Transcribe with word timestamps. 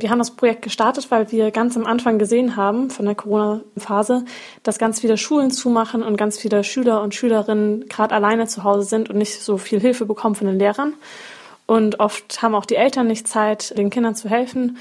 Wir 0.00 0.10
haben 0.10 0.18
das 0.18 0.34
Projekt 0.34 0.62
gestartet, 0.62 1.12
weil 1.12 1.30
wir 1.30 1.52
ganz 1.52 1.76
am 1.76 1.86
Anfang 1.86 2.18
gesehen 2.18 2.56
haben 2.56 2.90
von 2.90 3.06
der 3.06 3.14
Corona-Phase, 3.14 4.24
dass 4.64 4.78
ganz 4.78 5.00
viele 5.00 5.16
Schulen 5.16 5.52
zumachen 5.52 6.02
und 6.02 6.16
ganz 6.16 6.36
viele 6.36 6.64
Schüler 6.64 7.00
und 7.00 7.14
Schülerinnen 7.14 7.88
gerade 7.88 8.12
alleine 8.12 8.48
zu 8.48 8.64
Hause 8.64 8.88
sind 8.88 9.08
und 9.08 9.18
nicht 9.18 9.40
so 9.40 9.56
viel 9.56 9.80
Hilfe 9.80 10.04
bekommen 10.04 10.34
von 10.34 10.48
den 10.48 10.58
Lehrern. 10.58 10.94
Und 11.66 12.00
oft 12.00 12.42
haben 12.42 12.56
auch 12.56 12.66
die 12.66 12.74
Eltern 12.74 13.06
nicht 13.06 13.28
Zeit, 13.28 13.78
den 13.78 13.90
Kindern 13.90 14.16
zu 14.16 14.28
helfen. 14.28 14.78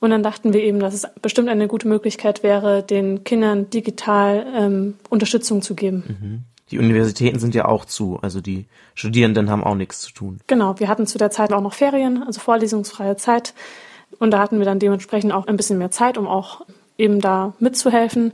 Und 0.00 0.10
dann 0.10 0.24
dachten 0.24 0.52
wir 0.52 0.62
eben, 0.64 0.80
dass 0.80 0.94
es 0.94 1.06
bestimmt 1.22 1.48
eine 1.48 1.68
gute 1.68 1.86
Möglichkeit 1.86 2.42
wäre, 2.42 2.82
den 2.82 3.22
Kindern 3.22 3.70
digital 3.70 4.46
ähm, 4.52 4.96
Unterstützung 5.08 5.62
zu 5.62 5.76
geben. 5.76 6.04
Mhm. 6.08 6.44
Die 6.72 6.80
Universitäten 6.80 7.38
sind 7.38 7.54
ja 7.54 7.66
auch 7.66 7.84
zu, 7.84 8.18
also 8.20 8.40
die 8.40 8.66
Studierenden 8.94 9.48
haben 9.48 9.62
auch 9.62 9.76
nichts 9.76 10.00
zu 10.00 10.12
tun. 10.12 10.40
Genau, 10.48 10.80
wir 10.80 10.88
hatten 10.88 11.06
zu 11.06 11.18
der 11.18 11.30
Zeit 11.30 11.52
auch 11.52 11.60
noch 11.60 11.74
Ferien, 11.74 12.24
also 12.24 12.40
vorlesungsfreie 12.40 13.16
Zeit. 13.16 13.54
Und 14.18 14.30
da 14.30 14.38
hatten 14.38 14.58
wir 14.58 14.64
dann 14.64 14.78
dementsprechend 14.78 15.32
auch 15.32 15.46
ein 15.46 15.56
bisschen 15.56 15.78
mehr 15.78 15.90
Zeit, 15.90 16.18
um 16.18 16.26
auch 16.26 16.62
eben 16.98 17.20
da 17.20 17.54
mitzuhelfen. 17.58 18.32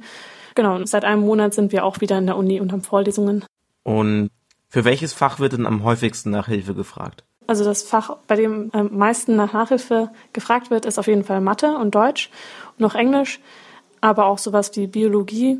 Genau, 0.54 0.76
und 0.76 0.88
seit 0.88 1.04
einem 1.04 1.22
Monat 1.22 1.54
sind 1.54 1.72
wir 1.72 1.84
auch 1.84 2.00
wieder 2.00 2.18
in 2.18 2.26
der 2.26 2.36
Uni 2.36 2.60
und 2.60 2.72
haben 2.72 2.82
Vorlesungen. 2.82 3.44
Und 3.82 4.30
für 4.68 4.84
welches 4.84 5.12
Fach 5.12 5.38
wird 5.38 5.54
denn 5.54 5.66
am 5.66 5.84
häufigsten 5.84 6.30
nach 6.30 6.46
Hilfe 6.46 6.74
gefragt? 6.74 7.24
Also 7.46 7.64
das 7.64 7.82
Fach, 7.82 8.16
bei 8.26 8.36
dem 8.36 8.70
am 8.72 8.96
meisten 8.96 9.36
nach 9.36 9.52
Nachhilfe 9.52 10.10
gefragt 10.32 10.70
wird, 10.70 10.86
ist 10.86 10.98
auf 10.98 11.06
jeden 11.06 11.24
Fall 11.24 11.40
Mathe 11.40 11.76
und 11.76 11.94
Deutsch 11.94 12.30
und 12.72 12.80
noch 12.80 12.94
Englisch, 12.94 13.40
aber 14.00 14.26
auch 14.26 14.38
sowas 14.38 14.70
wie 14.76 14.86
Biologie. 14.86 15.58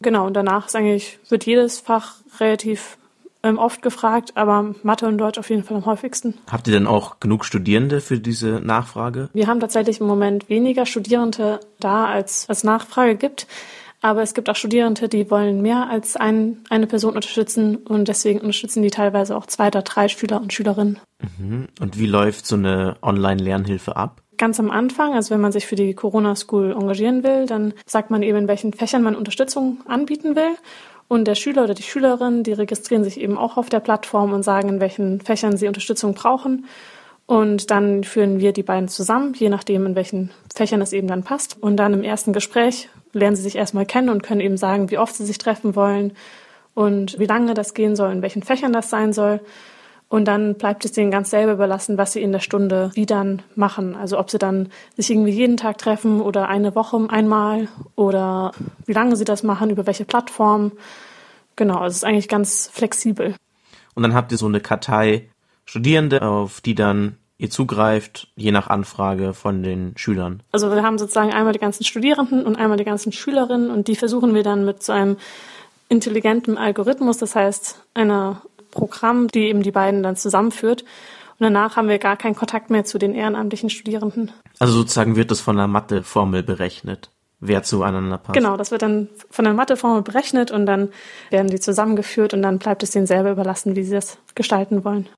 Genau, 0.00 0.26
und 0.26 0.34
danach 0.34 0.66
ist 0.66 0.76
eigentlich, 0.76 1.18
wird 1.28 1.44
jedes 1.44 1.80
Fach 1.80 2.16
relativ 2.40 2.96
ähm, 3.42 3.58
oft 3.58 3.82
gefragt, 3.82 4.32
aber 4.34 4.74
Mathe 4.82 5.06
und 5.06 5.18
Deutsch 5.18 5.38
auf 5.38 5.50
jeden 5.50 5.64
Fall 5.64 5.76
am 5.76 5.86
häufigsten. 5.86 6.34
Habt 6.50 6.66
ihr 6.66 6.72
denn 6.72 6.86
auch 6.86 7.20
genug 7.20 7.44
Studierende 7.44 8.00
für 8.00 8.18
diese 8.18 8.60
Nachfrage? 8.60 9.28
Wir 9.32 9.46
haben 9.46 9.60
tatsächlich 9.60 10.00
im 10.00 10.06
Moment 10.06 10.48
weniger 10.48 10.86
Studierende 10.86 11.60
da, 11.80 12.06
als 12.06 12.46
es 12.48 12.64
Nachfrage 12.64 13.16
gibt. 13.16 13.46
Aber 14.00 14.22
es 14.22 14.34
gibt 14.34 14.48
auch 14.48 14.54
Studierende, 14.54 15.08
die 15.08 15.28
wollen 15.30 15.60
mehr 15.60 15.88
als 15.90 16.16
ein, 16.16 16.58
eine 16.70 16.86
Person 16.86 17.14
unterstützen 17.14 17.76
und 17.76 18.06
deswegen 18.06 18.40
unterstützen 18.40 18.82
die 18.82 18.90
teilweise 18.90 19.36
auch 19.36 19.46
zwei 19.46 19.68
oder 19.68 19.82
drei 19.82 20.08
Schüler 20.08 20.40
und 20.40 20.52
Schülerinnen. 20.52 21.00
Mhm. 21.38 21.66
Und 21.80 21.98
wie 21.98 22.06
läuft 22.06 22.46
so 22.46 22.54
eine 22.54 22.96
Online-Lernhilfe 23.02 23.96
ab? 23.96 24.22
Ganz 24.36 24.60
am 24.60 24.70
Anfang, 24.70 25.14
also 25.14 25.34
wenn 25.34 25.40
man 25.40 25.50
sich 25.50 25.66
für 25.66 25.74
die 25.74 25.94
Corona 25.94 26.36
School 26.36 26.70
engagieren 26.70 27.24
will, 27.24 27.46
dann 27.46 27.74
sagt 27.86 28.10
man 28.10 28.22
eben, 28.22 28.38
in 28.38 28.48
welchen 28.48 28.72
Fächern 28.72 29.02
man 29.02 29.16
Unterstützung 29.16 29.78
anbieten 29.88 30.36
will. 30.36 30.54
Und 31.08 31.24
der 31.26 31.34
Schüler 31.34 31.64
oder 31.64 31.74
die 31.74 31.82
Schülerin, 31.82 32.42
die 32.42 32.52
registrieren 32.52 33.02
sich 33.02 33.18
eben 33.18 33.38
auch 33.38 33.56
auf 33.56 33.70
der 33.70 33.80
Plattform 33.80 34.32
und 34.32 34.42
sagen, 34.42 34.68
in 34.68 34.80
welchen 34.80 35.20
Fächern 35.22 35.56
sie 35.56 35.66
Unterstützung 35.66 36.14
brauchen. 36.14 36.66
Und 37.26 37.70
dann 37.70 38.04
führen 38.04 38.40
wir 38.40 38.52
die 38.52 38.62
beiden 38.62 38.88
zusammen, 38.88 39.34
je 39.34 39.48
nachdem, 39.48 39.86
in 39.86 39.94
welchen 39.94 40.30
Fächern 40.54 40.80
es 40.80 40.92
eben 40.92 41.08
dann 41.08 41.24
passt. 41.24 41.56
Und 41.60 41.76
dann 41.76 41.94
im 41.94 42.02
ersten 42.02 42.32
Gespräch 42.32 42.88
lernen 43.12 43.36
sie 43.36 43.42
sich 43.42 43.56
erstmal 43.56 43.86
kennen 43.86 44.10
und 44.10 44.22
können 44.22 44.40
eben 44.40 44.56
sagen, 44.56 44.90
wie 44.90 44.98
oft 44.98 45.14
sie 45.14 45.26
sich 45.26 45.38
treffen 45.38 45.74
wollen 45.74 46.12
und 46.74 47.18
wie 47.18 47.26
lange 47.26 47.54
das 47.54 47.74
gehen 47.74 47.96
soll, 47.96 48.12
in 48.12 48.22
welchen 48.22 48.42
Fächern 48.42 48.72
das 48.72 48.90
sein 48.90 49.12
soll. 49.12 49.40
Und 50.08 50.24
dann 50.24 50.54
bleibt 50.54 50.84
es 50.86 50.92
denen 50.92 51.10
ganz 51.10 51.30
selber 51.30 51.52
überlassen, 51.52 51.98
was 51.98 52.14
sie 52.14 52.22
in 52.22 52.32
der 52.32 52.40
Stunde 52.40 52.90
wie 52.94 53.04
dann 53.04 53.42
machen. 53.54 53.94
Also 53.94 54.18
ob 54.18 54.30
sie 54.30 54.38
dann 54.38 54.70
sich 54.96 55.10
irgendwie 55.10 55.32
jeden 55.32 55.58
Tag 55.58 55.76
treffen 55.76 56.22
oder 56.22 56.48
eine 56.48 56.74
Woche 56.74 57.06
einmal 57.10 57.68
oder 57.94 58.52
wie 58.86 58.94
lange 58.94 59.16
sie 59.16 59.26
das 59.26 59.42
machen, 59.42 59.68
über 59.68 59.86
welche 59.86 60.06
Plattform. 60.06 60.72
Genau, 61.56 61.84
es 61.84 61.96
ist 61.96 62.04
eigentlich 62.04 62.28
ganz 62.28 62.70
flexibel. 62.72 63.34
Und 63.94 64.02
dann 64.02 64.14
habt 64.14 64.32
ihr 64.32 64.38
so 64.38 64.46
eine 64.46 64.60
Kartei 64.60 65.28
Studierende, 65.66 66.22
auf 66.22 66.62
die 66.62 66.74
dann 66.74 67.18
ihr 67.36 67.50
zugreift, 67.50 68.28
je 68.34 68.50
nach 68.50 68.68
Anfrage 68.68 69.34
von 69.34 69.62
den 69.62 69.92
Schülern. 69.96 70.42
Also 70.50 70.70
wir 70.70 70.82
haben 70.82 70.98
sozusagen 70.98 71.32
einmal 71.32 71.52
die 71.52 71.58
ganzen 71.58 71.84
Studierenden 71.84 72.46
und 72.46 72.56
einmal 72.56 72.78
die 72.78 72.84
ganzen 72.84 73.12
Schülerinnen 73.12 73.70
und 73.70 73.86
die 73.86 73.94
versuchen 73.94 74.34
wir 74.34 74.42
dann 74.42 74.64
mit 74.64 74.82
so 74.82 74.92
einem 74.92 75.18
intelligenten 75.88 76.56
Algorithmus, 76.58 77.18
das 77.18 77.34
heißt 77.34 77.84
einer 77.94 78.42
Programm, 78.70 79.28
die 79.28 79.48
eben 79.48 79.62
die 79.62 79.70
beiden 79.70 80.02
dann 80.02 80.16
zusammenführt. 80.16 80.82
Und 81.38 81.44
danach 81.44 81.76
haben 81.76 81.88
wir 81.88 81.98
gar 81.98 82.16
keinen 82.16 82.34
Kontakt 82.34 82.70
mehr 82.70 82.84
zu 82.84 82.98
den 82.98 83.14
ehrenamtlichen 83.14 83.70
Studierenden. 83.70 84.32
Also 84.58 84.72
sozusagen 84.72 85.14
wird 85.14 85.30
das 85.30 85.40
von 85.40 85.56
einer 85.56 85.68
Matheformel 85.68 86.42
berechnet, 86.42 87.10
wer 87.38 87.62
zueinander 87.62 88.18
passt. 88.18 88.34
Genau, 88.34 88.56
das 88.56 88.72
wird 88.72 88.82
dann 88.82 89.08
von 89.30 89.44
der 89.44 89.54
Matheformel 89.54 90.02
berechnet 90.02 90.50
und 90.50 90.66
dann 90.66 90.88
werden 91.30 91.48
die 91.48 91.60
zusammengeführt 91.60 92.34
und 92.34 92.42
dann 92.42 92.58
bleibt 92.58 92.82
es 92.82 92.90
denen 92.90 93.06
selber 93.06 93.30
überlassen, 93.30 93.76
wie 93.76 93.84
sie 93.84 93.94
das 93.94 94.18
gestalten 94.34 94.84
wollen. 94.84 95.08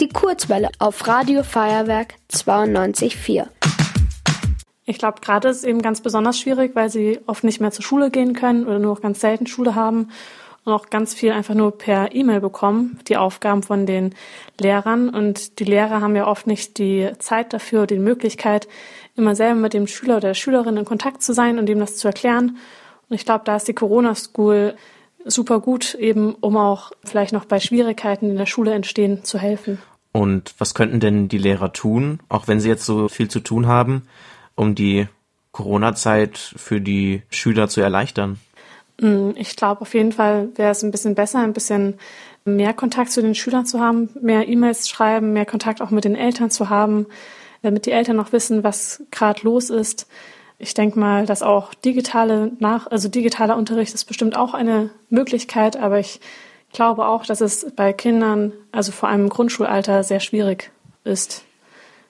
Die 0.00 0.08
Kurzwelle 0.08 0.70
auf 0.78 1.06
Radio 1.06 1.42
Feuerwerk 1.42 2.14
92.4. 2.32 3.46
Ich 4.86 4.96
glaube, 4.96 5.20
gerade 5.20 5.48
ist 5.48 5.58
es 5.58 5.64
eben 5.64 5.82
ganz 5.82 6.00
besonders 6.00 6.38
schwierig, 6.40 6.74
weil 6.74 6.88
sie 6.88 7.20
oft 7.26 7.44
nicht 7.44 7.60
mehr 7.60 7.72
zur 7.72 7.84
Schule 7.84 8.10
gehen 8.10 8.32
können 8.32 8.64
oder 8.64 8.78
nur 8.78 8.94
noch 8.94 9.02
ganz 9.02 9.20
selten 9.20 9.46
Schule 9.46 9.74
haben 9.74 10.08
und 10.68 10.74
auch 10.74 10.90
ganz 10.90 11.14
viel 11.14 11.32
einfach 11.32 11.54
nur 11.54 11.76
per 11.76 12.14
E-Mail 12.14 12.40
bekommen, 12.40 13.00
die 13.08 13.16
Aufgaben 13.16 13.62
von 13.62 13.86
den 13.86 14.14
Lehrern. 14.60 15.08
Und 15.08 15.58
die 15.58 15.64
Lehrer 15.64 16.00
haben 16.00 16.14
ja 16.14 16.26
oft 16.26 16.46
nicht 16.46 16.78
die 16.78 17.10
Zeit 17.18 17.52
dafür, 17.52 17.86
die 17.86 17.98
Möglichkeit, 17.98 18.68
immer 19.16 19.34
selber 19.34 19.58
mit 19.58 19.72
dem 19.72 19.86
Schüler 19.86 20.18
oder 20.18 20.28
der 20.28 20.34
Schülerin 20.34 20.76
in 20.76 20.84
Kontakt 20.84 21.22
zu 21.22 21.32
sein 21.32 21.58
und 21.58 21.68
ihm 21.68 21.80
das 21.80 21.96
zu 21.96 22.06
erklären. 22.06 22.58
Und 23.08 23.16
ich 23.16 23.24
glaube, 23.24 23.44
da 23.44 23.56
ist 23.56 23.66
die 23.66 23.74
Corona 23.74 24.14
School 24.14 24.74
super 25.24 25.60
gut, 25.60 25.94
eben 25.94 26.34
um 26.34 26.56
auch 26.56 26.92
vielleicht 27.04 27.32
noch 27.32 27.46
bei 27.46 27.60
Schwierigkeiten 27.60 28.30
in 28.30 28.36
der 28.36 28.46
Schule 28.46 28.72
entstehen 28.72 29.24
zu 29.24 29.38
helfen. 29.38 29.78
Und 30.12 30.54
was 30.58 30.74
könnten 30.74 31.00
denn 31.00 31.28
die 31.28 31.38
Lehrer 31.38 31.72
tun, 31.72 32.20
auch 32.28 32.48
wenn 32.48 32.60
sie 32.60 32.68
jetzt 32.68 32.84
so 32.84 33.08
viel 33.08 33.28
zu 33.28 33.40
tun 33.40 33.66
haben, 33.66 34.02
um 34.54 34.74
die 34.74 35.06
Corona-Zeit 35.52 36.38
für 36.56 36.80
die 36.80 37.22
Schüler 37.30 37.68
zu 37.68 37.80
erleichtern? 37.80 38.38
Mm, 39.00 39.30
ich 39.36 39.56
glaube, 39.56 39.82
auf 39.82 39.94
jeden 39.94 40.12
Fall 40.12 40.48
wäre 40.56 40.70
es 40.70 40.82
ein 40.82 40.90
bisschen 40.90 41.14
besser, 41.14 41.40
ein 41.40 41.52
bisschen 41.52 41.98
mehr 42.44 42.72
Kontakt 42.72 43.12
zu 43.12 43.22
den 43.22 43.34
Schülern 43.34 43.66
zu 43.66 43.80
haben, 43.80 44.10
mehr 44.20 44.48
E-Mails 44.48 44.88
schreiben, 44.88 45.32
mehr 45.32 45.46
Kontakt 45.46 45.80
auch 45.80 45.90
mit 45.90 46.04
den 46.04 46.16
Eltern 46.16 46.50
zu 46.50 46.68
haben, 46.70 47.06
damit 47.62 47.86
die 47.86 47.92
Eltern 47.92 48.16
noch 48.16 48.32
wissen, 48.32 48.64
was 48.64 49.02
gerade 49.10 49.42
los 49.42 49.70
ist. 49.70 50.06
Ich 50.58 50.74
denke 50.74 50.98
mal, 50.98 51.26
dass 51.26 51.42
auch 51.42 51.74
digitale 51.74 52.52
nach, 52.58 52.88
also 52.88 53.08
digitaler 53.08 53.56
Unterricht 53.56 53.94
ist 53.94 54.06
bestimmt 54.06 54.36
auch 54.36 54.54
eine 54.54 54.90
Möglichkeit, 55.08 55.76
aber 55.76 56.00
ich 56.00 56.20
glaube 56.72 57.06
auch, 57.06 57.24
dass 57.24 57.40
es 57.40 57.66
bei 57.76 57.92
Kindern, 57.92 58.52
also 58.72 58.90
vor 58.92 59.08
allem 59.08 59.22
im 59.22 59.28
Grundschulalter, 59.28 60.02
sehr 60.02 60.20
schwierig 60.20 60.70
ist, 61.04 61.44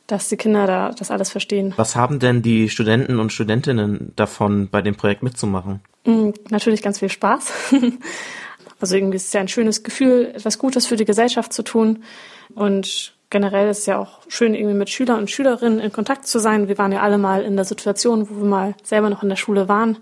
dass 0.07 0.31
die 0.31 0.39
Kinder 0.39 0.67
da 0.67 0.91
das 0.91 1.11
alles 1.11 1.31
verstehen. 1.31 1.75
Was 1.77 1.95
haben 1.95 2.19
denn 2.19 2.41
die 2.41 2.71
Studenten 2.71 3.19
und 3.19 3.33
Studentinnen 3.33 4.13
davon, 4.17 4.69
bei 4.71 4.81
dem 4.81 4.97
Projekt 4.97 5.23
mitzumachen? 5.23 5.81
Mm, 6.09 6.31
natürlich 6.49 6.83
ganz 6.83 6.99
viel 6.99 7.11
Spaß. 7.11 7.53
Also 8.81 8.95
irgendwie 8.95 9.17
ist 9.17 9.27
es 9.27 9.33
ja 9.33 9.41
ein 9.41 9.49
schönes 9.49 9.83
Gefühl, 9.83 10.33
etwas 10.37 10.57
Gutes 10.57 10.87
für 10.87 10.95
die 10.95 11.05
Gesellschaft 11.05 11.53
zu 11.53 11.65
tun. 11.65 12.05
Und 12.55 13.13
generell 13.29 13.69
ist 13.69 13.81
es 13.81 13.87
ja 13.87 13.99
auch 13.99 14.21
schön, 14.29 14.55
irgendwie 14.55 14.77
mit 14.77 14.89
Schülern 14.89 15.19
und 15.19 15.31
Schülerinnen 15.33 15.81
in 15.81 15.91
Kontakt 15.91 16.29
zu 16.29 16.39
sein. 16.39 16.69
Wir 16.69 16.79
waren 16.79 16.93
ja 16.93 17.01
alle 17.01 17.19
mal 17.19 17.43
in 17.43 17.57
der 17.57 17.65
Situation, 17.65 18.31
wo 18.31 18.37
wir 18.37 18.45
mal 18.45 18.75
selber 18.85 19.11
noch 19.11 19.25
in 19.25 19.31
der 19.31 19.35
Schule 19.35 19.69
waren. 19.69 19.99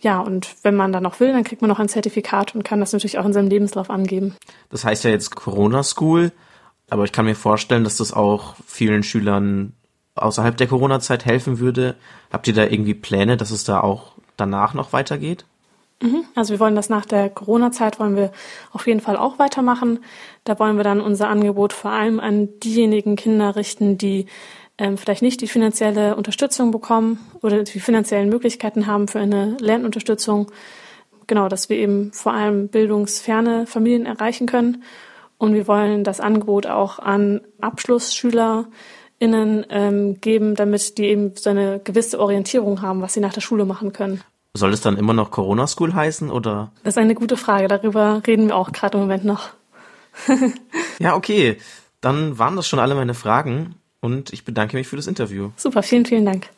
Ja, 0.00 0.18
und 0.18 0.52
wenn 0.64 0.74
man 0.74 0.92
dann 0.92 1.04
noch 1.04 1.20
will, 1.20 1.32
dann 1.32 1.44
kriegt 1.44 1.62
man 1.62 1.68
noch 1.68 1.78
ein 1.78 1.88
Zertifikat 1.88 2.56
und 2.56 2.64
kann 2.64 2.80
das 2.80 2.92
natürlich 2.92 3.20
auch 3.20 3.24
in 3.24 3.32
seinem 3.32 3.48
Lebenslauf 3.48 3.88
angeben. 3.88 4.34
Das 4.68 4.84
heißt 4.84 5.04
ja 5.04 5.10
jetzt 5.10 5.36
Corona 5.36 5.84
School, 5.84 6.32
aber 6.90 7.04
ich 7.04 7.12
kann 7.12 7.24
mir 7.24 7.36
vorstellen, 7.36 7.84
dass 7.84 7.98
das 7.98 8.12
auch 8.12 8.56
vielen 8.66 9.04
Schülern 9.04 9.74
außerhalb 10.16 10.56
der 10.56 10.66
Corona-Zeit 10.66 11.24
helfen 11.24 11.60
würde. 11.60 11.94
Habt 12.32 12.48
ihr 12.48 12.54
da 12.54 12.64
irgendwie 12.64 12.94
Pläne, 12.94 13.36
dass 13.36 13.52
es 13.52 13.62
da 13.62 13.80
auch 13.80 14.16
danach 14.42 14.74
noch 14.74 14.92
weitergeht? 14.92 15.44
Mhm. 16.02 16.24
Also 16.34 16.52
wir 16.52 16.60
wollen 16.60 16.74
das 16.74 16.88
nach 16.88 17.06
der 17.06 17.30
Corona-Zeit 17.30 18.00
wollen 18.00 18.16
wir 18.16 18.32
auf 18.72 18.86
jeden 18.86 19.00
Fall 19.00 19.16
auch 19.16 19.38
weitermachen. 19.38 20.00
Da 20.44 20.58
wollen 20.58 20.76
wir 20.76 20.84
dann 20.84 21.00
unser 21.00 21.28
Angebot 21.28 21.72
vor 21.72 21.92
allem 21.92 22.18
an 22.18 22.48
diejenigen 22.60 23.16
Kinder 23.16 23.54
richten, 23.54 23.98
die 23.98 24.26
ähm, 24.78 24.98
vielleicht 24.98 25.22
nicht 25.22 25.40
die 25.40 25.48
finanzielle 25.48 26.16
Unterstützung 26.16 26.72
bekommen 26.72 27.20
oder 27.40 27.62
die 27.62 27.78
finanziellen 27.78 28.28
Möglichkeiten 28.28 28.88
haben 28.88 29.06
für 29.06 29.20
eine 29.20 29.56
Lernunterstützung. 29.60 30.50
Genau, 31.28 31.48
dass 31.48 31.68
wir 31.68 31.76
eben 31.76 32.12
vor 32.12 32.32
allem 32.32 32.68
bildungsferne 32.68 33.66
Familien 33.66 34.06
erreichen 34.06 34.46
können. 34.46 34.82
Und 35.38 35.54
wir 35.54 35.68
wollen 35.68 36.02
das 36.02 36.20
Angebot 36.20 36.66
auch 36.66 36.98
an 36.98 37.42
AbschlussschülerInnen 37.60 39.66
ähm, 39.70 40.20
geben, 40.20 40.56
damit 40.56 40.98
die 40.98 41.04
eben 41.04 41.36
so 41.36 41.50
eine 41.50 41.80
gewisse 41.82 42.18
Orientierung 42.18 42.82
haben, 42.82 43.02
was 43.02 43.12
sie 43.12 43.20
nach 43.20 43.34
der 43.34 43.40
Schule 43.40 43.64
machen 43.64 43.92
können. 43.92 44.20
Soll 44.54 44.72
es 44.72 44.82
dann 44.82 44.98
immer 44.98 45.14
noch 45.14 45.30
Corona 45.30 45.66
School 45.66 45.94
heißen 45.94 46.30
oder? 46.30 46.72
Das 46.84 46.94
ist 46.94 46.98
eine 46.98 47.14
gute 47.14 47.36
Frage. 47.36 47.68
Darüber 47.68 48.22
reden 48.26 48.48
wir 48.48 48.56
auch 48.56 48.70
gerade 48.72 48.98
im 48.98 49.04
Moment 49.04 49.24
noch. 49.24 49.50
ja, 50.98 51.14
okay. 51.14 51.56
Dann 52.02 52.38
waren 52.38 52.56
das 52.56 52.68
schon 52.68 52.78
alle 52.78 52.94
meine 52.94 53.14
Fragen 53.14 53.76
und 54.00 54.32
ich 54.32 54.44
bedanke 54.44 54.76
mich 54.76 54.88
für 54.88 54.96
das 54.96 55.06
Interview. 55.06 55.50
Super, 55.56 55.82
vielen, 55.82 56.04
vielen 56.04 56.26
Dank. 56.26 56.48